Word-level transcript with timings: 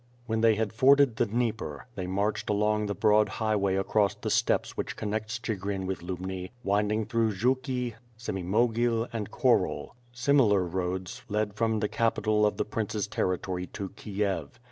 When 0.25 0.41
they 0.41 0.55
had 0.55 0.73
forded 0.73 1.17
the 1.17 1.27
Dnieper, 1.27 1.85
they 1.93 2.07
marched 2.07 2.49
along 2.49 2.87
the 2.87 2.95
broad 2.95 3.29
highway 3.29 3.75
across 3.75 4.15
the 4.15 4.31
steppes 4.31 4.75
which 4.75 4.95
connects 4.95 5.37
Chigrin 5.37 5.85
with 5.85 6.01
Lubni, 6.01 6.49
wind 6.63 6.91
ing 6.91 7.05
through 7.05 7.33
Juki, 7.35 7.93
Semimogil 8.17 9.07
and 9.13 9.29
Khorol. 9.29 9.91
Similar 10.11 10.63
roads 10.63 11.21
led 11.29 11.53
from 11.53 11.81
the 11.81 11.87
capital 11.87 12.47
of 12.47 12.57
the 12.57 12.65
Prince's 12.65 13.05
territory 13.05 13.67
to 13.67 13.89
Kiev. 13.89 14.59